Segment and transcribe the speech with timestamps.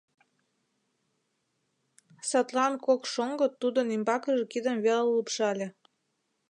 [2.29, 5.67] Садлан кок шоҥго тудын ӱмбакыже кидым веле лупшале.